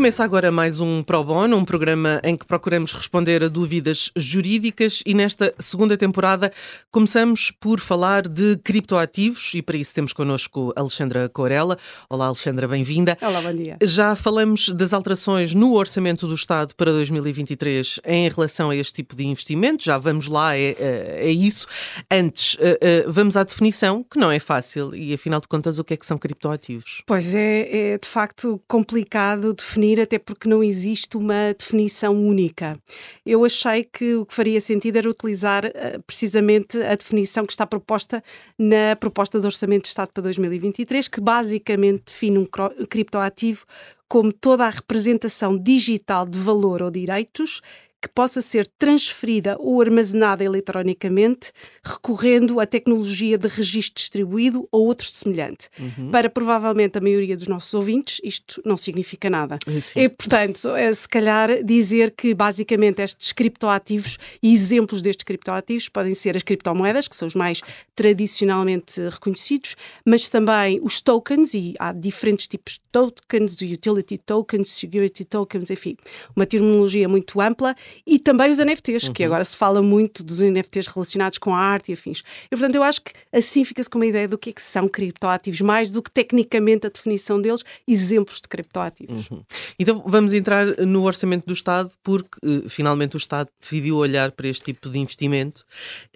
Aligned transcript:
Começa 0.00 0.24
agora 0.24 0.50
mais 0.50 0.80
um 0.80 1.02
Pro 1.02 1.22
Bono, 1.22 1.58
um 1.58 1.62
programa 1.62 2.22
em 2.24 2.34
que 2.34 2.46
procuramos 2.46 2.94
responder 2.94 3.44
a 3.44 3.48
dúvidas 3.48 4.10
jurídicas 4.16 5.02
e 5.04 5.12
nesta 5.12 5.54
segunda 5.58 5.94
temporada 5.94 6.50
começamos 6.90 7.50
por 7.50 7.78
falar 7.78 8.26
de 8.26 8.56
criptoativos 8.64 9.52
e 9.52 9.60
para 9.60 9.76
isso 9.76 9.94
temos 9.94 10.14
connosco 10.14 10.72
Alexandra 10.74 11.28
Corella. 11.28 11.76
Olá 12.08 12.28
Alexandra, 12.28 12.66
bem-vinda. 12.66 13.18
Olá, 13.20 13.42
bom 13.42 13.52
dia. 13.52 13.76
Já 13.82 14.16
falamos 14.16 14.70
das 14.70 14.94
alterações 14.94 15.54
no 15.54 15.74
Orçamento 15.74 16.26
do 16.26 16.32
Estado 16.32 16.74
para 16.74 16.90
2023 16.92 18.00
em 18.06 18.26
relação 18.30 18.70
a 18.70 18.76
este 18.76 18.94
tipo 18.94 19.14
de 19.14 19.26
investimento, 19.26 19.84
já 19.84 19.98
vamos 19.98 20.28
lá, 20.28 20.56
é, 20.56 20.76
é, 20.80 21.18
é 21.26 21.30
isso. 21.30 21.66
Antes, 22.10 22.56
eh, 22.58 22.78
eh, 22.80 23.04
vamos 23.06 23.36
à 23.36 23.44
definição, 23.44 24.02
que 24.02 24.18
não 24.18 24.32
é 24.32 24.38
fácil 24.38 24.94
e 24.94 25.12
afinal 25.12 25.42
de 25.42 25.48
contas 25.48 25.78
o 25.78 25.84
que 25.84 25.92
é 25.92 25.96
que 25.98 26.06
são 26.06 26.16
criptoativos? 26.16 27.02
Pois 27.04 27.34
é, 27.34 27.92
é 27.92 27.98
de 27.98 28.08
facto 28.08 28.58
complicado 28.66 29.52
definir 29.52 29.89
definir, 29.90 30.00
até 30.00 30.18
porque 30.18 30.48
não 30.48 30.62
existe 30.62 31.16
uma 31.16 31.54
definição 31.58 32.14
única. 32.14 32.78
Eu 33.24 33.44
achei 33.44 33.84
que 33.84 34.14
o 34.14 34.26
que 34.26 34.34
faria 34.34 34.60
sentido 34.60 34.96
era 34.96 35.10
utilizar 35.10 35.64
uh, 35.64 36.02
precisamente 36.06 36.80
a 36.82 36.94
definição 36.94 37.44
que 37.46 37.52
está 37.52 37.66
proposta 37.66 38.22
na 38.58 38.96
proposta 38.96 39.40
de 39.40 39.46
Orçamento 39.46 39.82
de 39.82 39.88
Estado 39.88 40.10
para 40.12 40.22
2023, 40.22 41.08
que 41.08 41.20
basicamente 41.20 42.04
define 42.06 42.38
um 42.38 42.46
criptoativo 42.86 43.64
como 44.08 44.32
toda 44.32 44.66
a 44.66 44.70
representação 44.70 45.56
digital 45.56 46.26
de 46.26 46.38
valor 46.38 46.82
ou 46.82 46.90
direitos 46.90 47.60
que 48.00 48.08
possa 48.08 48.40
ser 48.40 48.66
transferida 48.78 49.56
ou 49.58 49.80
armazenada 49.80 50.42
eletronicamente, 50.42 51.52
recorrendo 51.84 52.58
à 52.58 52.66
tecnologia 52.66 53.36
de 53.36 53.46
registro 53.46 53.94
distribuído 53.94 54.66
ou 54.72 54.86
outro 54.86 55.06
semelhante. 55.06 55.68
Uhum. 55.78 56.10
Para 56.10 56.30
provavelmente 56.30 56.96
a 56.96 57.00
maioria 57.00 57.36
dos 57.36 57.46
nossos 57.46 57.72
ouvintes, 57.74 58.20
isto 58.24 58.62
não 58.64 58.76
significa 58.76 59.28
nada. 59.28 59.58
É, 59.94 60.08
portanto, 60.08 60.68
é, 60.70 60.92
se 60.92 61.08
calhar 61.08 61.62
dizer 61.62 62.12
que 62.12 62.34
basicamente 62.34 63.02
estes 63.02 63.32
criptoativos 63.32 64.18
e 64.42 64.52
exemplos 64.52 65.02
destes 65.02 65.24
criptoativos 65.24 65.88
podem 65.88 66.14
ser 66.14 66.36
as 66.36 66.42
criptomoedas, 66.42 67.06
que 67.06 67.16
são 67.16 67.28
os 67.28 67.34
mais 67.34 67.60
tradicionalmente 67.94 69.00
reconhecidos, 69.08 69.76
mas 70.06 70.28
também 70.28 70.80
os 70.82 71.00
tokens, 71.00 71.52
e 71.54 71.74
há 71.78 71.92
diferentes 71.92 72.46
tipos 72.46 72.74
de 72.74 72.80
tokens, 72.90 73.54
utility 73.60 74.16
tokens, 74.16 74.70
security 74.70 75.24
tokens, 75.24 75.70
enfim, 75.70 75.96
uma 76.34 76.46
terminologia 76.46 77.08
muito 77.08 77.40
ampla 77.40 77.74
e 78.06 78.18
também 78.18 78.50
os 78.50 78.58
NFTs, 78.58 79.04
uhum. 79.04 79.12
que 79.12 79.24
agora 79.24 79.44
se 79.44 79.56
fala 79.56 79.82
muito 79.82 80.22
dos 80.22 80.40
NFTs 80.40 80.86
relacionados 80.86 81.38
com 81.38 81.54
a 81.54 81.58
arte 81.58 81.90
e 81.90 81.94
afins. 81.94 82.22
E, 82.46 82.56
portanto, 82.56 82.74
eu 82.74 82.82
acho 82.82 83.02
que 83.02 83.12
assim 83.32 83.64
fica-se 83.64 83.88
com 83.88 83.98
uma 83.98 84.06
ideia 84.06 84.28
do 84.28 84.38
que 84.38 84.50
é 84.50 84.52
que 84.52 84.62
são 84.62 84.88
criptoativos, 84.88 85.60
mais 85.60 85.92
do 85.92 86.02
que 86.02 86.10
tecnicamente 86.10 86.86
a 86.86 86.90
definição 86.90 87.40
deles, 87.40 87.62
exemplos 87.86 88.40
de 88.40 88.48
criptoativos. 88.48 89.30
Uhum. 89.30 89.42
Então 89.78 90.02
vamos 90.06 90.32
entrar 90.32 90.66
no 90.78 91.04
orçamento 91.04 91.46
do 91.46 91.52
Estado, 91.52 91.90
porque 92.02 92.38
uh, 92.44 92.68
finalmente 92.68 93.16
o 93.16 93.18
Estado 93.18 93.48
decidiu 93.60 93.96
olhar 93.96 94.32
para 94.32 94.48
este 94.48 94.64
tipo 94.64 94.88
de 94.88 94.98
investimento 94.98 95.64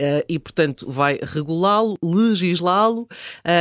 uh, 0.00 0.24
e, 0.28 0.38
portanto, 0.38 0.90
vai 0.90 1.18
regulá-lo, 1.22 1.96
legislá-lo 2.02 3.08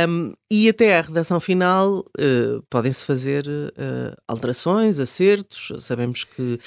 um, 0.08 0.32
e 0.50 0.68
até 0.68 0.98
à 0.98 1.00
redação 1.00 1.40
final 1.40 1.98
uh, 1.98 2.62
podem-se 2.70 3.04
fazer 3.04 3.44
alterações, 4.28 4.98
acertos. 4.98 5.72
Sabemos 5.80 6.24
que 6.24 6.58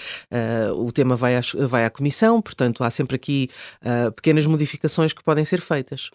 o 0.75 0.91
tema 0.91 1.15
vai 1.15 1.36
vai 1.67 1.85
à 1.85 1.89
Comissão, 1.89 2.41
portanto 2.41 2.83
há 2.83 2.89
sempre 2.89 3.15
aqui 3.15 3.49
uh, 3.81 4.11
pequenas 4.11 4.45
modificações 4.45 5.13
que 5.13 5.23
podem 5.23 5.45
ser 5.45 5.61
feitas. 5.61 6.09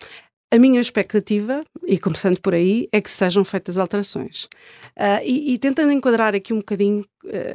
A 0.52 0.58
minha 0.58 0.80
expectativa, 0.80 1.62
e 1.86 1.98
começando 1.98 2.38
por 2.38 2.52
aí, 2.52 2.86
é 2.92 3.00
que 3.00 3.08
sejam 3.08 3.42
feitas 3.42 3.78
alterações. 3.78 4.44
Uh, 4.98 5.24
e, 5.24 5.54
e, 5.54 5.58
tentando 5.58 5.90
enquadrar 5.90 6.34
aqui 6.34 6.52
um 6.52 6.58
bocadinho 6.58 7.06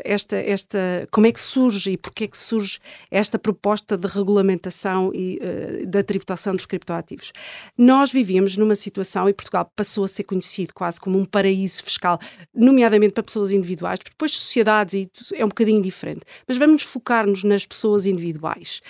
esta, 0.04 0.38
esta, 0.38 1.08
como 1.12 1.28
é 1.28 1.32
que 1.32 1.40
surge 1.40 1.92
e 1.92 1.98
porque 1.98 2.24
é 2.24 2.28
que 2.28 2.38
surge 2.38 2.80
esta 3.12 3.38
proposta 3.38 3.98
de 3.98 4.08
regulamentação 4.08 5.12
e 5.14 5.40
uh, 5.42 5.86
da 5.88 6.04
tributação 6.04 6.56
dos 6.56 6.66
criptoativos. 6.66 7.32
Nós 7.78 8.12
vivíamos 8.12 8.58
numa 8.58 8.76
situação, 8.76 9.28
e 9.30 9.34
Portugal 9.34 9.72
passou 9.76 10.04
a 10.04 10.08
ser 10.08 10.24
conhecido 10.24 10.74
quase 10.74 11.00
como 11.00 11.18
um 11.18 11.26
paraíso 11.26 11.84
fiscal, 11.84 12.20
nomeadamente 12.54 13.14
para 13.14 13.24
pessoas 13.24 13.52
individuais, 13.52 14.00
depois 14.04 14.32
sociedades 14.32 14.94
e 15.32 15.36
é 15.36 15.44
um 15.44 15.50
bocadinho 15.50 15.82
diferente. 15.82 16.22
Mas 16.48 16.58
vamos 16.58 16.84
focar-nos 16.84 17.44
nas 17.44 17.66
pessoas 17.66 18.06
individuais. 18.06 18.82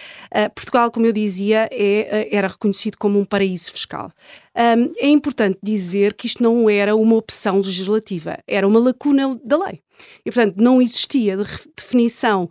Portugal, 0.55 0.91
como 0.91 1.05
eu 1.05 1.13
dizia, 1.13 1.67
é, 1.71 2.29
era 2.31 2.47
reconhecido 2.47 2.97
como 2.97 3.19
um 3.19 3.25
paraíso 3.25 3.71
fiscal. 3.71 4.11
Um, 4.57 4.91
é 4.97 5.07
importante 5.07 5.59
dizer 5.61 6.15
que 6.15 6.25
isto 6.25 6.41
não 6.41 6.67
era 6.67 6.95
uma 6.95 7.15
opção 7.15 7.57
legislativa, 7.57 8.39
era 8.47 8.67
uma 8.67 8.79
lacuna 8.79 9.39
da 9.43 9.55
lei. 9.55 9.81
E, 10.25 10.31
portanto, 10.31 10.55
não 10.57 10.81
existia 10.81 11.37
de 11.37 11.43
definição 11.75 12.49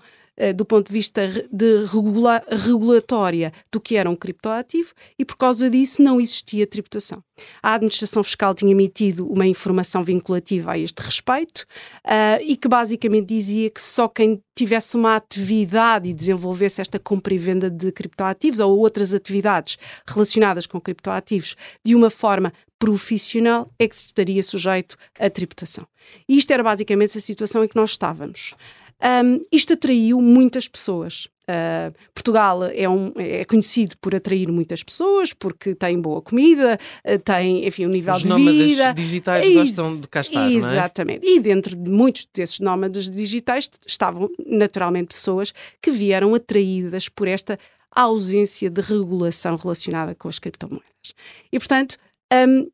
do 0.55 0.65
ponto 0.65 0.89
de 0.89 0.93
vista 0.93 1.29
de 1.51 1.85
regula 1.87 2.43
regulatória 2.49 3.53
do 3.73 3.81
que 3.81 3.97
era 3.97 4.11
um 4.11 4.17
criptoativo 4.17 4.93
e, 5.19 5.25
por 5.25 5.37
causa 5.37 5.71
disso, 5.71 6.03
não 6.03 6.21
existia 6.21 6.67
tributação. 6.67 7.23
A 7.63 7.75
administração 7.75 8.23
fiscal 8.23 8.55
tinha 8.55 8.71
emitido 8.71 9.27
uma 9.31 9.47
informação 9.47 10.03
vinculativa 10.03 10.73
a 10.73 10.79
este 10.79 11.01
respeito 11.01 11.67
uh, 12.05 12.43
e 12.43 12.57
que 12.57 12.69
basicamente 12.69 13.27
dizia 13.27 13.71
que 13.71 13.81
só 13.81 14.09
quem 14.09 14.43
tivesse 14.55 14.97
uma 14.97 15.17
atividade 15.17 16.09
e 16.09 16.15
desenvolvesse 16.15 16.81
esta 16.81 16.99
compra 16.99 17.35
e 17.35 17.39
venda 17.39 17.71
de 17.71 17.93
criptoativos 17.93 18.61
ou 18.61 18.79
outras 18.79 19.13
atividades 19.13 19.77
relacionadas 20.07 20.67
com 20.67 20.81
criptoativos 20.81 21.57
de 21.85 21.95
uma 21.95 22.09
forma 22.09 22.53
profissional 22.79 23.71
é 23.79 23.89
que 23.89 23.95
estaria 23.95 24.43
sujeito 24.43 24.97
à 25.19 25.29
tributação. 25.31 25.87
E 26.29 26.37
isto 26.37 26.51
era 26.51 26.63
basicamente 26.63 27.17
a 27.17 27.21
situação 27.21 27.65
em 27.65 27.69
que 27.69 27.77
nós 27.77 27.91
estávamos. 27.91 28.55
Um, 29.03 29.43
isto 29.53 29.75
atraiu 29.75 30.21
muitas 30.21 30.67
pessoas. 30.67 31.29
Uh, 31.49 31.95
Portugal 32.13 32.65
é, 32.65 32.89
um, 32.89 33.13
é, 33.17 33.45
conhecido 33.45 33.97
por 33.99 34.15
atrair 34.15 34.51
muitas 34.51 34.83
pessoas, 34.83 35.33
porque 35.33 35.77
tem 35.77 36.01
boa 36.01 36.21
comida, 36.21 36.79
uh, 37.05 37.19
tem, 37.21 37.67
enfim, 37.67 37.87
um 37.87 37.91
nível 37.91 38.15
Os 38.15 38.23
de 38.23 38.29
vida. 38.29 38.89
Os 38.89 38.95
digitais 38.95 39.45
Ex 39.45 39.55
gostam 39.55 40.01
de 40.01 40.09
cá 40.09 40.23
estar, 40.23 40.51
Exatamente. 40.51 41.27
E 41.27 41.39
dentro 41.39 41.77
de 41.77 41.91
muitos 41.91 42.27
desses 42.35 42.59
nómadas 42.59 43.09
digitais 43.09 43.71
estavam, 43.87 44.29
naturalmente, 44.45 45.09
pessoas 45.09 45.53
que 45.81 45.91
vieram 45.91 46.35
atraídas 46.35 47.09
por 47.09 47.29
esta 47.29 47.59
ausência 47.93 48.69
de 48.69 48.81
regulação 48.81 49.57
relacionada 49.57 50.15
com 50.15 50.29
as 50.29 50.39
criptomoedas. 50.39 51.15
E, 51.53 51.59
portanto, 51.59 51.97
um, 52.33 52.69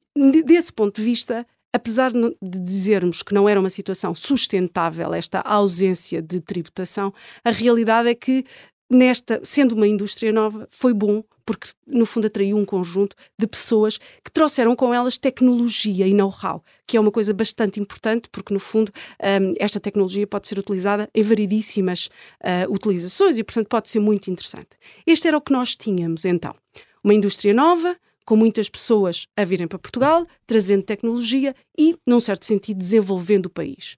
desse 0.45 0.73
ponto 0.73 0.97
de 0.97 1.03
vista, 1.03 1.47
apesar 1.73 2.13
de 2.13 2.35
dizermos 2.43 3.23
que 3.23 3.35
não 3.35 3.49
era 3.49 3.59
uma 3.59 3.71
situação 3.71 4.15
sustentável 4.15 5.15
esta 5.15 5.41
ausência 5.41 6.21
de 6.21 6.41
tributação, 6.41 7.13
a 7.45 7.51
realidade 7.51 8.09
é 8.09 8.15
que 8.15 8.45
nesta, 8.91 9.41
sendo 9.43 9.75
uma 9.75 9.87
indústria 9.87 10.33
nova, 10.33 10.67
foi 10.71 10.93
bom 10.93 11.25
porque 11.45 11.69
no 11.87 12.07
fundo 12.07 12.27
atraiu 12.27 12.57
um 12.57 12.65
conjunto 12.65 13.17
de 13.39 13.47
pessoas 13.47 13.99
que 13.99 14.31
trouxeram 14.33 14.77
com 14.77 14.95
elas 14.95 15.19
tecnologia 15.19 16.07
e 16.07 16.15
know-how, 16.15 16.63
que 16.87 16.97
é 16.97 17.01
uma 17.01 17.11
coisa 17.11 17.35
bastante 17.35 17.81
importante 17.81 18.29
porque 18.31 18.55
no 18.55 18.61
fundo 18.61 18.93
um, 19.21 19.55
esta 19.59 19.81
tecnologia 19.81 20.27
pode 20.27 20.47
ser 20.47 20.59
utilizada 20.59 21.09
em 21.13 21.23
variedíssimas 21.23 22.09
uh, 22.43 22.73
utilizações 22.73 23.39
e 23.39 23.45
portanto 23.45 23.69
pode 23.69 23.91
ser 23.91 23.99
muito 23.99 24.31
interessante. 24.31 24.69
Este 25.07 25.27
era 25.27 25.37
o 25.37 25.41
que 25.41 25.53
nós 25.53 25.75
tínhamos 25.75 26.25
então, 26.25 26.55
uma 27.03 27.15
indústria 27.15 27.53
nova, 27.53 27.97
com 28.25 28.37
muitas 28.37 28.69
pessoas 28.69 29.27
a 29.37 29.45
virem 29.45 29.67
para 29.67 29.79
Portugal, 29.79 30.27
trazendo 30.47 30.83
tecnologia 30.83 31.55
e, 31.79 31.97
num 32.07 32.21
certo 32.21 32.45
sentido, 32.45 32.79
desenvolvendo 32.79 33.47
o 33.47 33.51
país. 33.51 33.97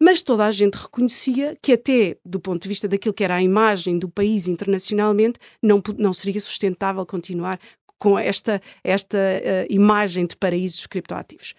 Mas 0.00 0.22
toda 0.22 0.46
a 0.46 0.50
gente 0.50 0.76
reconhecia 0.76 1.56
que, 1.60 1.72
até 1.72 2.16
do 2.24 2.38
ponto 2.38 2.62
de 2.62 2.68
vista 2.68 2.86
daquilo 2.86 3.14
que 3.14 3.24
era 3.24 3.34
a 3.34 3.42
imagem 3.42 3.98
do 3.98 4.08
país 4.08 4.46
internacionalmente, 4.46 5.38
não, 5.60 5.82
não 5.96 6.12
seria 6.12 6.40
sustentável 6.40 7.04
continuar 7.04 7.58
com 7.98 8.16
esta, 8.16 8.62
esta 8.84 9.18
uh, 9.18 9.66
imagem 9.68 10.24
de 10.24 10.36
paraíso 10.36 10.76
dos 10.76 10.86
criptoativos. 10.86 11.54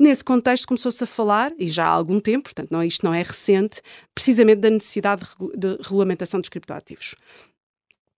Nesse 0.00 0.24
contexto 0.24 0.66
começou-se 0.66 1.04
a 1.04 1.06
falar, 1.06 1.52
e 1.58 1.66
já 1.68 1.84
há 1.84 1.90
algum 1.90 2.18
tempo, 2.18 2.44
portanto 2.44 2.70
não, 2.70 2.82
isto 2.82 3.04
não 3.04 3.12
é 3.12 3.22
recente, 3.22 3.82
precisamente 4.14 4.60
da 4.60 4.70
necessidade 4.70 5.22
de, 5.54 5.76
de 5.76 5.82
regulamentação 5.82 6.40
dos 6.40 6.48
criptoativos. 6.48 7.14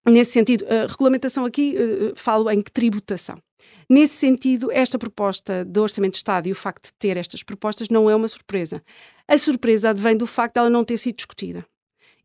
Nesse 0.07 0.33
sentido, 0.33 0.67
a 0.69 0.87
regulamentação 0.87 1.45
aqui, 1.45 1.77
uh, 1.77 2.13
falo 2.15 2.51
em 2.51 2.61
tributação. 2.61 3.37
Nesse 3.89 4.15
sentido, 4.15 4.71
esta 4.71 4.99
proposta 4.99 5.65
do 5.65 5.83
Orçamento 5.83 6.13
de 6.13 6.19
Estado 6.19 6.49
e 6.49 6.53
o 6.53 6.55
facto 6.55 6.87
de 6.87 6.93
ter 6.99 7.17
estas 7.17 7.43
propostas 7.43 7.89
não 7.89 8.09
é 8.09 8.17
uma 8.17 8.29
surpresa. 8.29 8.83
A 9.29 9.39
surpresa 9.39 9.91
advém 9.91 10.17
do 10.17 10.27
facto 10.27 10.55
de 10.55 10.61
ela 10.61 10.71
não 10.71 10.85
ter 10.85 10.99
sido 10.99 11.17
discutida. 11.17 11.65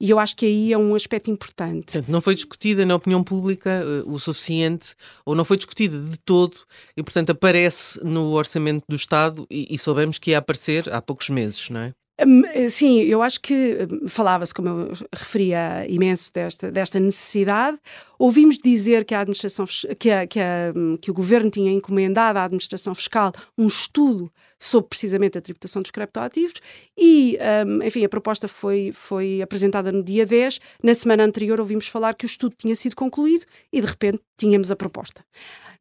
E 0.02 0.10
eu 0.10 0.18
acho 0.18 0.36
que 0.36 0.46
aí 0.46 0.72
é 0.72 0.78
um 0.78 0.96
aspecto 0.96 1.30
importante. 1.30 1.92
Portanto, 1.92 2.10
não 2.10 2.22
foi 2.22 2.34
discutida 2.34 2.86
na 2.86 2.96
opinião 2.96 3.22
pública 3.22 3.84
uh, 3.84 4.10
o 4.10 4.18
suficiente, 4.18 4.96
ou 5.26 5.36
não 5.36 5.44
foi 5.44 5.58
discutida 5.58 6.00
de 6.00 6.18
todo, 6.20 6.56
e 6.96 7.04
portanto 7.04 7.32
aparece 7.32 8.00
no 8.06 8.32
orçamento 8.32 8.84
do 8.88 8.96
Estado 8.96 9.46
e, 9.50 9.68
e 9.70 9.78
soubemos 9.78 10.18
que 10.18 10.32
ia 10.32 10.38
aparecer 10.38 10.92
há 10.94 11.02
poucos 11.02 11.30
meses, 11.30 11.70
não 11.70 11.82
é? 11.82 11.94
Hum, 12.26 12.44
eh, 12.54 12.68
sim, 12.68 13.00
eu 13.00 13.22
acho 13.22 13.40
que 13.40 13.88
hum, 13.90 14.08
falava-se, 14.08 14.54
como 14.54 14.68
eu 14.68 14.92
referia 15.14 15.86
imenso 15.88 16.32
desta, 16.34 16.70
desta 16.70 17.00
necessidade. 17.00 17.78
Ouvimos 18.18 18.58
dizer 18.58 19.06
que 19.06 19.16
a 19.16 19.22
administração 19.22 19.66
que, 19.98 20.12
a, 20.12 20.28
que, 20.28 20.40
a, 20.40 20.74
hum, 20.76 20.98
que 20.98 21.10
o 21.10 21.14
governo 21.14 21.50
tinha 21.50 21.72
encomendado 21.72 22.38
à 22.38 22.44
administração 22.44 22.94
fiscal 22.94 23.32
um 23.58 23.68
estudo 23.68 24.30
sobre 24.60 24.90
precisamente 24.90 25.38
a 25.38 25.42
tributação 25.42 25.82
dos 25.82 25.92
criptoativos 25.92 26.60
e, 26.98 27.38
um, 27.66 27.82
enfim, 27.82 28.04
a 28.04 28.10
proposta 28.10 28.48
foi, 28.50 28.92
foi 28.94 29.42
apresentada 29.42 29.90
no 29.90 30.04
dia 30.04 30.26
10. 30.26 30.60
Na 30.84 30.94
semana 30.94 31.24
anterior 31.24 31.62
ouvimos 31.62 31.88
falar 31.88 32.14
que 32.16 32.26
o 32.26 32.28
estudo 32.28 32.54
tinha 32.58 32.76
sido 32.76 32.96
concluído 32.96 33.46
e, 33.72 33.80
de 33.80 33.88
repente, 33.88 34.22
tínhamos 34.38 34.70
a 34.70 34.76
proposta. 34.76 35.24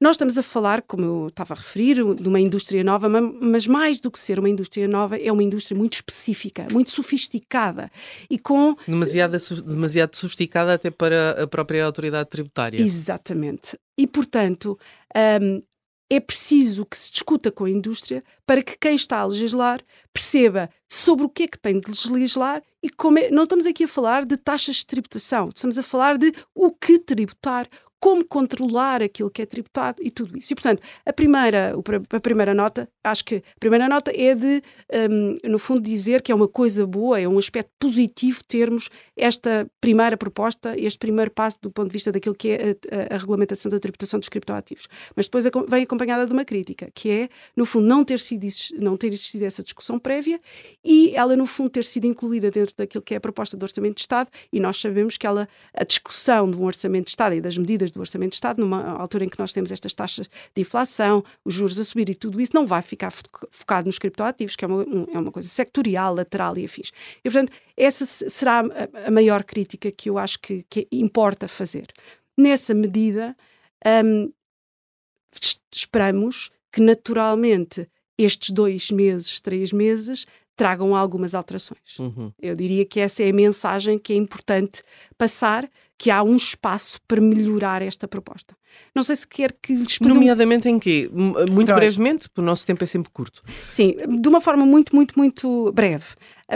Nós 0.00 0.15
estamos 0.15 0.39
a 0.39 0.43
falar, 0.43 0.83
como 0.83 1.05
eu 1.05 1.27
estava 1.29 1.55
a 1.55 1.56
referir, 1.56 1.97
de 2.15 2.29
uma 2.29 2.39
indústria 2.39 2.85
nova, 2.85 3.09
mas 3.09 3.67
mais 3.67 4.00
do 4.00 4.11
que 4.11 4.19
ser 4.19 4.39
uma 4.39 4.49
indústria 4.49 4.87
nova, 4.87 5.17
é 5.17 5.33
uma 5.33 5.43
indústria 5.43 5.77
muito 5.77 5.95
específica, 5.95 6.69
muito 6.71 6.93
sofisticada 6.93 7.91
e 8.31 8.39
com. 8.39 8.77
Demasiado, 8.87 9.37
demasiado 9.65 10.15
sofisticada 10.15 10.75
até 10.75 10.91
para 10.91 11.43
a 11.43 11.47
própria 11.49 11.85
autoridade 11.85 12.29
tributária. 12.29 12.81
Exatamente. 12.81 13.77
E, 13.99 14.06
portanto, 14.06 14.79
um, 15.43 15.62
é 16.11 16.21
preciso 16.21 16.87
que 16.87 16.97
se 16.97 17.11
discuta 17.11 17.51
com 17.51 17.65
a 17.65 17.71
indústria 17.71 18.25
para 18.47 18.62
que 18.62 18.79
quem 18.79 18.94
está 18.94 19.19
a 19.19 19.27
legislar 19.27 19.81
perceba 20.12 20.71
sobre 20.89 21.27
o 21.27 21.29
que 21.29 21.43
é 21.43 21.49
que 21.49 21.59
tem 21.59 21.79
de 21.79 22.11
legislar 22.11 22.62
e 22.83 22.89
como 22.89 23.19
é... 23.19 23.31
não 23.31 23.43
estamos 23.43 23.67
aqui 23.67 23.85
a 23.85 23.89
falar 23.89 24.25
de 24.25 24.37
taxas 24.37 24.77
de 24.77 24.87
tributação, 24.87 25.51
estamos 25.55 25.79
a 25.79 25.83
falar 25.83 26.17
de 26.17 26.33
o 26.55 26.73
que 26.73 26.99
tributar, 26.99 27.69
como 28.00 28.25
controlar 28.25 29.03
aquilo 29.03 29.31
que 29.31 29.43
é 29.43 29.47
tributado 29.47 30.03
e 30.03 30.11
tudo 30.11 30.39
isso. 30.39 30.53
E, 30.53 30.56
portanto, 30.56 30.83
a 31.05 31.12
primeira, 31.12 31.75
a 32.11 32.21
primeira 32.21 32.55
nota, 32.55 32.89
acho 33.03 33.25
que 33.25 33.37
a 33.37 33.61
primeira 33.61 33.89
nota 33.89 34.12
é 34.15 34.35
de, 34.35 34.62
um, 35.11 35.35
no 35.45 35.59
fundo, 35.59 35.81
dizer 35.81 36.23
que 36.23 36.31
é 36.31 36.35
uma 36.35 36.49
coisa 36.49 36.87
boa, 36.87 37.21
é 37.21 37.29
um 37.29 37.39
aspecto 37.39 37.71
positivo 37.79 38.43
termos 38.45 38.89
esta 39.17 39.69
primeira 39.81 40.17
proposta, 40.17 40.79
este 40.79 40.99
primeiro 40.99 41.31
passo 41.31 41.59
do 41.61 41.71
ponto 41.71 41.89
de 41.89 41.93
vista 41.93 42.12
daquilo 42.12 42.35
que 42.35 42.50
é 42.50 42.77
a, 42.91 43.15
a, 43.15 43.17
a 43.17 43.19
regulamentação 43.19 43.71
da 43.71 43.81
tributação 43.81 44.21
dos 44.21 44.29
criptoativos. 44.29 44.87
Mas 45.17 45.27
depois 45.27 45.44
vem 45.69 45.83
acompanhada 45.83 46.25
de 46.25 46.33
uma 46.33 46.44
crítica, 46.44 46.91
que 46.94 47.11
é, 47.11 47.29
no 47.56 47.65
fundo, 47.65 47.87
não 47.87 48.05
ter, 48.05 48.21
sido, 48.21 48.47
não 48.79 48.97
ter 48.97 49.09
existido 49.09 49.44
essa 49.44 49.62
discussão 49.62 49.99
prévia 49.99 50.41
e 50.85 51.12
ela, 51.17 51.37
no 51.37 51.47
fundo, 51.47 51.71
ter 51.71 51.85
sido 51.85 52.06
incluída 52.06 52.51
dentro 52.51 52.75
daquilo 52.77 53.03
que 53.03 53.15
é 53.15 53.17
a 53.17 53.21
proposta 53.21 53.56
do 53.56 53.62
Orçamento 53.65 53.97
de 53.97 54.03
Estado 54.03 54.31
e 54.53 54.61
nós 54.61 54.81
sabemos 54.81 55.17
que 55.17 55.27
ela, 55.27 55.49
a 55.75 55.85
discussão 55.85 56.49
de 56.51 56.56
um 56.56 56.65
Orçamento 56.65 57.05
de 57.05 57.11
Estado 57.11 57.35
e 57.35 57.41
das 57.41 57.56
medidas 57.59 57.88
do 57.90 58.00
Orçamento 58.00 58.31
de 58.31 58.37
Estado, 58.37 58.61
numa 58.61 58.82
altura 58.99 59.25
em 59.25 59.29
que 59.29 59.38
nós 59.38 59.52
temos 59.52 59.73
estas 59.73 59.93
taxas 59.93 60.29
de 60.55 60.61
inflação, 60.61 61.25
os 61.44 61.55
juros 61.55 61.79
a 61.79 61.85
subir 61.85 62.08
e 62.08 62.14
tudo 62.14 62.40
isso, 62.40 62.52
não 62.55 62.67
vai 62.67 62.82
ficar 62.82 63.12
focado 63.50 63.87
nos 63.87 63.99
criptoativos, 63.99 64.56
que 64.56 64.64
é 64.64 64.69
uma, 64.69 64.82
um, 64.82 65.06
é 65.12 65.19
uma 65.19 65.32
coisa 65.32 65.49
sectorial, 65.49 66.14
lateral 66.14 66.56
e 66.58 66.64
afins. 66.64 66.90
E, 67.25 67.31
portanto, 67.31 67.52
essa 67.76 68.05
será 68.06 68.61
a, 68.61 69.08
a 69.08 69.11
maior 69.11 69.44
crítica 69.44 69.90
que 69.90 70.11
eu 70.11 70.19
acho 70.19 70.38
que, 70.40 70.64
que 70.69 70.88
importa 70.93 71.49
fazer. 71.49 71.87
Nessa 72.37 72.75
medida, 72.75 73.37
um, 74.05 74.32
esperamos 75.73 76.50
que 76.73 76.81
naturalmente 76.81 77.88
estes 78.17 78.50
dois 78.50 78.91
meses, 78.91 79.41
três 79.41 79.73
meses, 79.73 80.26
tragam 80.56 80.94
algumas 80.94 81.34
alterações. 81.37 81.99
Uhum. 82.00 82.32
Eu 82.41 82.56
diria 82.56 82.84
que 82.84 82.99
essa 82.99 83.23
é 83.23 83.31
a 83.31 83.32
mensagem 83.32 83.96
que 83.96 84.12
é 84.12 84.17
importante 84.17 84.82
passar, 85.17 85.70
que 85.99 86.11
há 86.11 86.23
um 86.23 86.37
espaço 86.37 87.00
para 87.09 87.21
melhorar 87.21 87.83
esta 87.83 88.06
proposta. 88.06 88.56
Não 88.95 89.03
sei 89.03 89.17
se 89.17 89.27
quer 89.27 89.53
que 89.61 89.75
lhes 89.75 89.99
Nomeadamente 90.00 90.69
em 90.69 90.79
quê? 90.79 91.11
Muito 91.12 91.75
brevemente, 91.75 92.29
porque 92.29 92.41
o 92.41 92.45
nosso 92.45 92.65
tempo 92.65 92.85
é 92.85 92.87
sempre 92.87 93.11
curto. 93.11 93.43
Sim, 93.71 93.97
de 94.21 94.29
uma 94.29 94.41
forma 94.41 94.65
muito, 94.65 94.95
muito, 94.95 95.19
muito 95.19 95.73
breve. 95.73 96.06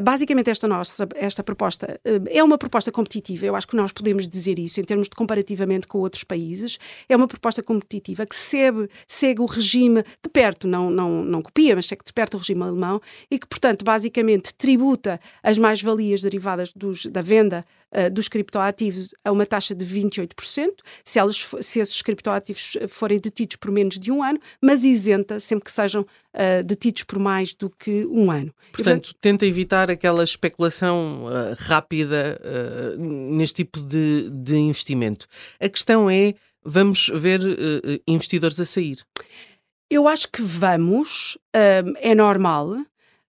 Basicamente, 0.03 0.49
esta 0.49 0.67
nossa 0.67 1.07
esta 1.17 1.43
proposta 1.43 2.01
eh, 2.03 2.21
é 2.31 2.43
uma 2.43 2.57
proposta 2.57 2.91
competitiva. 2.91 3.45
Eu 3.45 3.55
acho 3.55 3.69
que 3.69 3.77
nós 3.77 3.93
podemos 3.93 4.27
dizer 4.27 4.59
isso 4.59 4.81
em 4.81 4.85
termos 4.85 5.07
de 5.07 5.15
comparativamente 5.15 5.87
com 5.87 5.99
outros 5.99 6.25
países. 6.25 6.79
É 7.09 7.15
uma 7.15 7.29
proposta 7.29 7.63
competitiva 7.63 8.25
que 8.25 8.35
segue, 8.35 8.89
segue 9.07 9.43
o 9.43 9.47
regime 9.47 10.03
de 10.03 10.31
perto, 10.33 10.67
não, 10.67 10.91
não, 10.91 11.23
não 11.23 11.43
copia, 11.43 11.77
mas 11.77 11.87
segue 11.87 12.05
de 12.07 12.13
perto 12.13 12.35
o 12.35 12.39
regime 12.39 12.63
alemão 12.63 13.03
e 13.31 13.39
que, 13.39 13.47
portanto, 13.47 13.85
basicamente 13.85 14.55
tributa 14.55 15.21
as 15.43 15.59
mais-valias 15.59 16.23
derivadas 16.23 16.71
dos, 16.75 17.05
da 17.05 17.21
venda 17.21 17.63
uh, 17.93 18.11
dos 18.11 18.29
criptoativos 18.29 19.15
a 19.25 19.31
uma 19.31 19.47
taxa 19.47 19.75
de 19.75 19.85
28%, 19.85 20.71
se, 21.05 21.19
elas, 21.19 21.49
se 21.61 21.81
esses 21.81 22.01
criptoativos 22.03 22.77
forem 22.89 23.19
detidos 23.19 23.57
por 23.57 23.71
menos 23.71 23.99
de 23.99 24.11
um 24.11 24.23
ano, 24.23 24.39
mas 24.61 24.85
isenta 24.85 25.39
sempre 25.39 25.65
que 25.65 25.73
sejam 25.73 26.03
uh, 26.03 26.65
detidos 26.65 27.05
por 27.05 27.19
mais 27.19 27.55
do 27.55 27.71
que 27.71 28.07
um 28.07 28.31
ano. 28.31 28.53
Portanto, 28.73 29.15
tenta 29.21 29.47
evitar 29.47 29.91
aquela 29.91 30.25
especulação 30.25 31.27
uh, 31.27 31.55
rápida 31.59 32.41
neste 32.99 33.65
tipo 33.65 33.81
de, 33.81 34.31
de, 34.31 34.57
investimento. 34.57 35.27
A 35.61 35.69
questão 35.69 36.09
é: 36.09 36.35
vamos 36.65 37.11
ver 37.15 37.41
investidores 38.07 38.59
a 38.59 38.65
sair? 38.65 38.99
Eu 39.91 40.09
acho 40.09 40.31
que 40.31 40.41
vamos, 40.41 41.37
é 41.53 42.15
normal, 42.15 42.79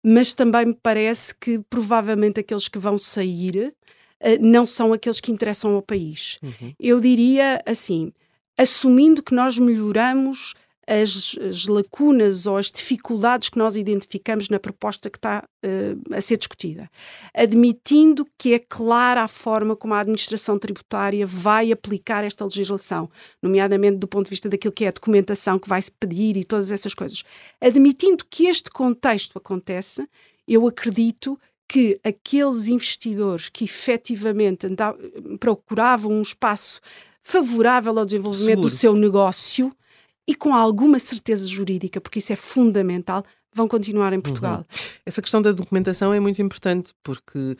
mas 0.02 0.32
também 0.32 0.66
me 0.66 0.74
parece 0.74 1.34
que 1.34 1.58
provavelmente 1.70 2.40
aqueles 2.40 2.68
que 2.68 2.78
vão 2.78 2.98
sair 2.98 3.74
não 4.40 4.66
são 4.66 4.92
aqueles 4.92 5.20
que 5.20 5.32
interessam 5.32 5.74
ao 5.74 5.82
país. 5.82 6.38
Uhum. 6.42 6.74
Eu 6.78 7.00
diria 7.00 7.62
assim: 7.64 8.12
assumindo 8.56 9.22
que 9.22 9.34
nós 9.34 9.58
melhoramos 9.58 10.54
as, 10.90 11.36
as, 11.38 11.66
lacunas 11.66 12.48
ou 12.48 12.56
as 12.56 12.68
dificuldades 12.68 13.48
que 13.48 13.58
nós 13.58 13.76
identificamos 13.76 14.48
na 14.48 14.58
proposta 14.58 15.08
que 15.08 15.18
está 15.18 15.44
uh, 15.64 16.14
a 16.14 16.20
ser 16.20 16.36
discutida, 16.36 16.90
admitindo 17.32 18.26
que 18.36 18.54
é 18.54 18.58
clara 18.58 19.22
a 19.22 19.28
forma 19.28 19.76
como 19.76 19.94
a 19.94 20.00
administração 20.00 20.58
tributária 20.58 21.24
vai 21.24 21.70
aplicar 21.70 22.24
esta 22.24 22.44
legislação, 22.44 23.08
nomeadamente 23.40 23.98
do 23.98 24.08
ponto 24.08 24.24
de 24.24 24.30
vista 24.30 24.48
daquilo 24.48 24.72
que 24.72 24.84
é 24.84 24.88
a 24.88 24.92
documentação 24.92 25.60
que 25.60 25.68
vai 25.68 25.80
se 25.80 25.92
pedir 25.92 26.36
e 26.36 26.44
todas 26.44 26.72
essas 26.72 26.92
coisas. 26.92 27.22
Admitindo 27.60 28.24
que 28.28 28.46
este 28.46 28.68
contexto 28.68 29.38
acontece, 29.38 30.08
eu 30.48 30.66
acredito 30.66 31.38
que 31.70 32.00
aqueles 32.02 32.66
investidores 32.66 33.48
que 33.48 33.64
efetivamente 33.64 34.66
andavam, 34.66 34.98
procuravam 35.38 36.10
um 36.10 36.20
espaço 36.20 36.80
favorável 37.22 37.96
ao 37.96 38.04
desenvolvimento 38.04 38.48
Seguro. 38.48 38.68
do 38.68 38.70
seu 38.70 38.96
negócio 38.96 39.72
e 40.26 40.34
com 40.34 40.52
alguma 40.52 40.98
certeza 40.98 41.48
jurídica, 41.48 42.00
porque 42.00 42.18
isso 42.18 42.32
é 42.32 42.36
fundamental, 42.36 43.24
vão 43.54 43.68
continuar 43.68 44.12
em 44.12 44.20
Portugal. 44.20 44.58
Uhum. 44.58 44.80
Essa 45.06 45.22
questão 45.22 45.40
da 45.40 45.52
documentação 45.52 46.12
é 46.12 46.18
muito 46.18 46.42
importante 46.42 46.92
porque 47.04 47.38
uh, 47.38 47.56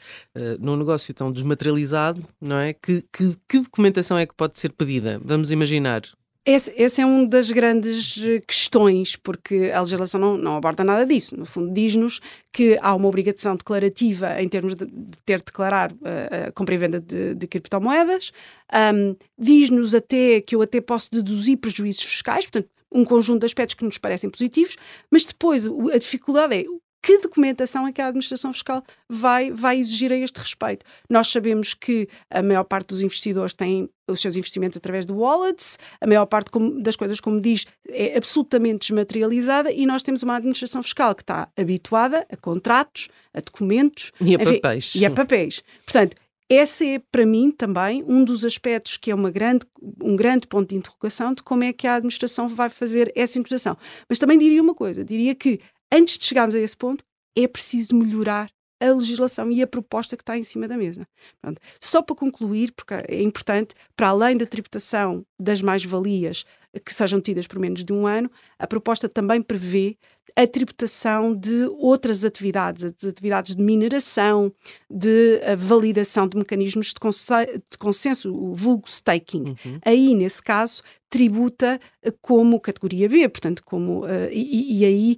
num 0.59 0.77
negócio 0.77 1.15
tão 1.15 1.31
desmaterializado, 1.31 2.21
não 2.41 2.57
é? 2.57 2.73
Que, 2.73 3.05
que, 3.13 3.37
que, 3.49 3.61
documentação 3.61 4.19
é 4.19 4.27
que 4.27 4.35
pode 4.35 4.59
ser 4.59 4.73
pedida? 4.73 5.21
Vamos 5.25 5.53
imaginar 5.53 6.03
esse, 6.45 6.73
esse, 6.75 7.03
é 7.03 7.07
uma 7.07 7.27
das 7.27 7.51
grandes 7.51 8.23
eh, 8.25 8.41
questões, 8.41 9.15
porque 9.15 9.71
a 9.75 9.81
legislação 9.81 10.19
não, 10.19 10.37
não 10.39 10.57
aborda 10.57 10.83
nada 10.83 11.05
disso. 11.05 11.37
No 11.37 11.45
fundo, 11.45 11.71
diz-nos 11.73 12.19
que 12.51 12.79
há 12.81 12.95
uma 12.95 13.09
obrigação 13.09 13.55
declarativa 13.55 14.41
em 14.41 14.49
termos 14.49 14.75
de, 14.75 14.87
de 14.87 15.19
ter 15.25 15.39
de 15.39 15.45
declarar 15.45 15.93
uh, 15.93 16.49
a 16.49 16.53
compra 16.53 16.75
e 16.75 16.79
venda 16.79 16.99
de, 16.99 17.35
de 17.35 17.47
criptomoedas. 17.47 18.33
Um, 18.73 19.15
diz-nos 19.39 19.95
até 19.95 20.41
que 20.41 20.55
eu 20.55 20.63
até 20.63 20.81
posso 20.81 21.11
deduzir 21.13 21.59
prejuízos 21.59 22.05
fiscais, 22.05 22.47
portanto, 22.47 22.71
um 22.91 23.05
conjunto 23.05 23.41
de 23.41 23.47
aspectos 23.47 23.75
que 23.75 23.85
nos 23.85 23.99
parecem 23.99 24.31
positivos, 24.31 24.77
mas 25.11 25.25
depois 25.25 25.67
a 25.67 25.99
dificuldade 25.99 26.55
é 26.55 26.65
que 27.03 27.19
documentação 27.19 27.87
é 27.87 27.93
que 27.93 28.01
a 28.01 28.07
administração 28.07 28.53
fiscal 28.53 28.83
vai, 29.09 29.51
vai 29.51 29.79
exigir 29.79 30.13
a 30.13 30.17
este 30.17 30.39
respeito. 30.39 30.85
Nós 31.09 31.29
sabemos 31.29 31.75
que 31.75 32.09
a 32.31 32.43
maior 32.43 32.65
parte 32.65 32.89
dos 32.89 33.03
investidores 33.03 33.53
tem 33.53 33.89
os 34.07 34.21
seus 34.21 34.37
investimentos 34.37 34.77
através 34.77 35.07
de 35.07 35.13
wallets, 35.13 35.79
a 36.01 36.07
maior 36.07 36.27
parte 36.27 36.51
das 36.81 36.97
coisas, 36.97 37.21
como 37.21 37.41
diz, 37.41 37.67
é 37.89 38.17
absolutamente 38.17 38.89
desmaterializada 38.89 39.73
e 39.73 39.87
nós 39.87 40.03
temos 40.03 40.23
uma 40.23 40.37
administração 40.37 40.83
fiscal 40.83 41.15
que 41.15 41.23
está 41.23 41.49
habituada 41.57 42.27
a 42.31 42.37
contratos, 42.37 43.09
a 43.33 43.41
documentos 43.41 44.13
e 44.21 44.37
a 44.37 44.43
enfim, 44.43 44.61
papéis. 44.61 44.95
E 44.95 45.07
a 45.07 45.11
papéis. 45.11 45.63
Portanto, 45.85 46.17
esse 46.51 46.95
é 46.95 46.99
para 47.13 47.25
mim 47.25 47.53
também 47.53 48.05
um 48.09 48.25
dos 48.25 48.45
aspectos 48.45 48.97
que 48.97 49.13
é 49.13 49.15
uma 49.15 49.31
grande, 49.31 49.65
um 50.03 50.17
grande 50.17 50.49
ponto 50.49 50.71
de 50.71 50.75
interrogação 50.75 51.33
de 51.33 51.45
como 51.45 51.63
é 51.63 51.73
que 51.73 51.87
a 51.87 51.95
administração 51.95 52.49
vai 52.49 52.69
fazer 52.69 53.13
essa 53.15 53.39
interpretação. 53.39 53.77
Mas 54.09 54.19
também 54.19 54.37
diria 54.37 54.61
uma 54.61 54.75
coisa, 54.75 55.05
diria 55.05 55.33
que 55.33 55.61
antes 55.93 56.19
de 56.19 56.25
chegarmos 56.25 56.55
a 56.55 56.61
esse 56.61 56.77
ponto, 56.77 57.05
é 57.37 57.47
preciso 57.47 57.95
melhorar 57.95 58.51
a 58.81 58.93
legislação 58.93 59.51
e 59.51 59.63
a 59.63 59.67
proposta 59.67 60.17
que 60.17 60.23
está 60.23 60.39
em 60.39 60.43
cima 60.43 60.67
da 60.67 60.77
mesa. 60.77 61.07
Pronto. 61.41 61.61
Só 61.81 62.01
para 62.01 62.17
concluir, 62.17 62.73
porque 62.73 62.95
é 62.95 63.23
importante, 63.23 63.75
para 63.95 64.09
além 64.09 64.37
da 64.37 64.47
tributação 64.47 65.25
das 65.39 65.61
mais-valias 65.61 66.45
que 66.85 66.95
sejam 66.95 67.21
tidas 67.21 67.47
por 67.47 67.59
menos 67.59 67.85
de 67.85 67.93
um 67.93 68.07
ano, 68.07 68.31
a 68.59 68.67
proposta 68.67 69.09
também 69.09 69.43
prevê 69.43 69.97
a 70.37 70.47
tributação 70.47 71.35
de 71.35 71.67
outras 71.79 72.25
atividades, 72.25 72.85
as 72.85 73.05
atividades 73.05 73.57
de 73.57 73.63
mineração, 73.63 74.53
de 74.89 75.41
validação 75.59 76.29
de 76.29 76.37
mecanismos 76.37 76.87
de, 76.87 76.95
de 76.95 77.79
consenso, 77.79 78.33
o 78.33 78.55
vulgo 78.55 78.89
staking. 78.89 79.57
Uhum. 79.65 79.81
Aí, 79.85 80.15
nesse 80.15 80.43
caso, 80.43 80.83
tributa 81.09 81.81
eh, 82.03 82.13
como 82.23 82.61
categoria 82.61 83.09
B, 83.09 83.29
portanto, 83.29 83.63
como, 83.65 84.05
uh, 84.05 84.31
e, 84.31 84.79
e, 84.79 84.85
aí 84.85 85.17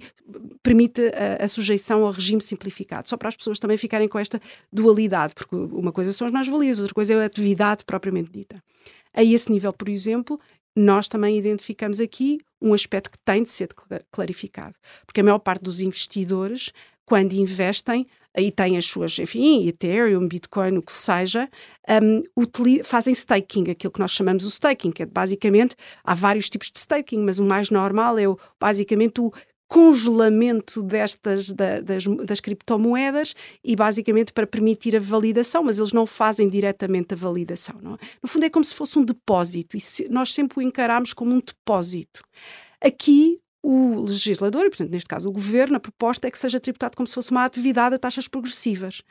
permite 0.63 1.01
a, 1.09 1.45
a, 1.45 1.47
sujeição 1.47 2.03
ao 2.03 2.11
regime 2.11 2.41
simplificado, 2.41 3.07
só 3.07 3.15
para 3.15 3.29
as 3.29 3.35
pessoas 3.35 3.59
também 3.59 3.77
ficarem 3.77 4.07
com 4.07 4.17
esta 4.17 4.41
dualidade, 4.71 5.35
porque 5.35 5.55
uma 5.55 5.91
coisa 5.91 6.11
são 6.11 6.25
as 6.25 6.33
mais-valias, 6.33 6.79
outra 6.79 6.95
coisa 6.95 7.13
é 7.13 7.21
a 7.21 7.25
atividade 7.25 7.85
propriamente 7.85 8.31
dita. 8.31 8.61
A 9.13 9.23
esse 9.23 9.51
nível, 9.51 9.71
por 9.71 9.87
exemplo, 9.87 10.39
nós 10.75 11.07
também 11.07 11.37
identificamos 11.37 11.99
aqui 11.99 12.39
um 12.61 12.73
aspecto 12.73 13.11
que 13.11 13.19
tem 13.19 13.43
de 13.43 13.49
ser 13.49 13.69
clarificado, 14.11 14.75
porque 15.05 15.21
a 15.21 15.23
maior 15.23 15.39
parte 15.39 15.63
dos 15.63 15.81
investidores, 15.81 16.71
quando 17.05 17.33
investem, 17.33 18.07
aí 18.35 18.51
têm 18.51 18.77
as 18.77 18.85
suas, 18.85 19.19
enfim, 19.19 19.67
Ethereum, 19.67 20.27
Bitcoin, 20.27 20.77
o 20.77 20.81
que 20.81 20.91
seja, 20.91 21.49
um, 22.01 22.23
fazem 22.83 23.13
staking, 23.13 23.69
aquilo 23.69 23.93
que 23.93 23.99
nós 23.99 24.11
chamamos 24.11 24.45
o 24.45 24.49
staking, 24.49 24.91
que 24.91 25.03
é 25.03 25.05
basicamente, 25.05 25.75
há 26.03 26.15
vários 26.15 26.49
tipos 26.49 26.71
de 26.71 26.79
staking, 26.79 27.19
mas 27.19 27.37
o 27.37 27.43
mais 27.43 27.69
normal 27.69 28.17
é 28.17 28.27
o, 28.27 28.37
basicamente 28.59 29.21
o 29.21 29.31
congelamento 29.73 30.83
destas 30.83 31.49
da, 31.49 31.81
das, 31.81 32.05
das, 32.05 32.39
criptomoedas 32.39 33.33
e 33.63 33.75
basicamente 33.75 34.31
para 34.31 34.45
permitir 34.45 34.95
a 34.95 34.99
validação, 34.99 35.63
mas 35.63 35.79
eles 35.79 35.91
não 35.91 36.05
fazem 36.05 36.47
diretamente 36.47 37.15
a 37.15 37.17
validação. 37.17 37.77
Não 37.81 37.95
é? 37.95 37.97
No 38.21 38.29
fundo 38.29 38.45
é 38.45 38.51
como 38.51 38.63
se 38.63 38.75
fosse 38.75 38.99
um 38.99 39.03
depósito 39.03 39.75
e 39.75 39.79
se, 39.79 40.07
nós 40.09 40.31
sempre 40.31 40.59
o 40.59 40.61
encaramos 40.61 41.11
como 41.11 41.33
um 41.33 41.39
depósito. 41.39 42.21
Aqui 42.79 43.39
o 43.63 44.01
legislador, 44.01 44.63
e 44.63 44.69
portanto 44.69 44.91
neste 44.91 45.07
caso 45.07 45.27
o 45.27 45.31
governo, 45.31 45.77
a 45.77 45.79
proposta 45.79 46.27
é 46.27 46.31
que 46.31 46.37
seja 46.37 46.59
tributado 46.59 46.95
como 46.95 47.07
se 47.07 47.15
fosse 47.15 47.31
uma 47.31 47.43
atividade 47.43 47.95
a 47.95 47.97
taxas 47.97 48.27
progressivas. 48.27 49.01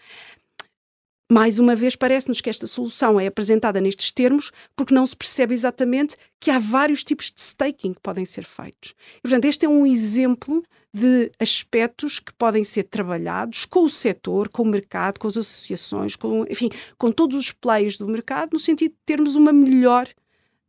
Mais 1.33 1.59
uma 1.59 1.75
vez, 1.75 1.97
parece-nos 1.97 2.43
que 2.43 2.51
esta 2.51 2.67
solução 2.67 3.19
é 3.19 3.27
apresentada 3.27 3.81
nestes 3.81 4.11
termos 4.11 4.53
porque 4.77 4.95
não 4.95 5.07
se 5.07 5.17
percebe 5.17 5.55
exatamente 5.55 6.15
que 6.39 6.51
há 6.51 6.59
vários 6.59 7.03
tipos 7.03 7.33
de 7.33 7.41
staking 7.41 7.95
que 7.95 8.01
podem 8.03 8.27
ser 8.27 8.45
feitos. 8.45 8.95
E, 9.17 9.23
portanto, 9.23 9.47
este 9.47 9.65
é 9.65 9.69
um 9.69 9.87
exemplo 9.87 10.63
de 10.93 11.33
aspectos 11.41 12.21
que 12.21 12.35
podem 12.35 12.63
ser 12.65 12.83
trabalhados 12.83 13.65
com 13.65 13.85
o 13.85 13.89
setor, 13.89 14.51
com 14.51 14.63
o 14.63 14.67
mercado, 14.67 15.19
com 15.19 15.27
as 15.27 15.39
associações, 15.39 16.17
com, 16.17 16.45
enfim, 16.51 16.69
com 16.99 17.11
todos 17.11 17.39
os 17.39 17.51
players 17.51 17.97
do 17.97 18.07
mercado, 18.07 18.51
no 18.53 18.59
sentido 18.59 18.91
de 18.91 18.99
termos 19.07 19.35
uma 19.35 19.55
melhor 19.55 20.07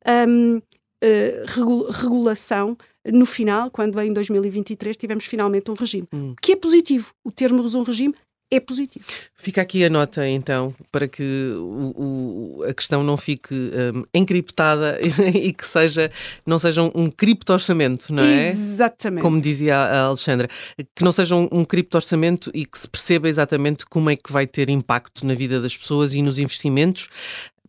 um, 0.07 0.59
uh, 0.59 0.61
eh, 1.01 1.43
regulação 1.89 2.77
no 3.05 3.25
final, 3.25 3.69
quando 3.69 3.99
em 3.99 4.13
2023 4.13 4.95
tivemos 4.95 5.25
finalmente 5.25 5.69
um 5.69 5.73
regime, 5.73 6.07
hum. 6.13 6.33
que 6.41 6.53
é 6.53 6.55
positivo. 6.55 7.13
O 7.21 7.29
termos 7.29 7.75
um 7.75 7.83
regime 7.83 8.15
é 8.55 8.59
positivo. 8.59 9.05
Fica 9.35 9.61
aqui 9.61 9.83
a 9.83 9.89
nota, 9.89 10.27
então, 10.27 10.73
para 10.91 11.07
que 11.07 11.53
o, 11.57 12.59
o, 12.59 12.63
a 12.63 12.73
questão 12.73 13.03
não 13.03 13.17
fique 13.17 13.53
um, 13.53 14.03
encriptada 14.13 14.99
e 15.33 15.51
que 15.51 15.67
seja, 15.67 16.11
não 16.45 16.59
seja 16.59 16.81
um 16.83 17.09
cripto-orçamento, 17.09 18.13
não 18.13 18.23
é? 18.23 18.49
Exatamente. 18.49 19.21
Como 19.21 19.41
dizia 19.41 19.75
a 19.75 20.05
Alexandra, 20.05 20.47
que 20.95 21.03
não 21.03 21.11
seja 21.11 21.35
um, 21.35 21.47
um 21.51 21.65
cripto-orçamento 21.65 22.51
e 22.53 22.65
que 22.65 22.77
se 22.77 22.87
perceba 22.87 23.27
exatamente 23.27 23.85
como 23.85 24.09
é 24.09 24.15
que 24.15 24.31
vai 24.31 24.47
ter 24.47 24.69
impacto 24.69 25.25
na 25.25 25.33
vida 25.33 25.59
das 25.61 25.75
pessoas 25.75 26.13
e 26.13 26.21
nos 26.21 26.39
investimentos. 26.39 27.09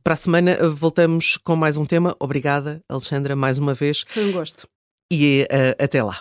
Para 0.03 0.15
a 0.15 0.17
semana 0.17 0.69
voltamos 0.69 1.39
com 1.39 1.57
mais 1.57 1.77
um 1.77 1.87
tema. 1.87 2.15
Obrigada, 2.21 2.83
Alexandra, 2.89 3.35
mais 3.35 3.59
uma 3.59 3.73
vez. 3.73 4.05
Foi 4.09 4.25
um 4.25 4.33
gosto. 4.33 4.69
E 5.11 5.47
uh, 5.51 5.83
até 5.83 6.03
lá. 6.03 6.21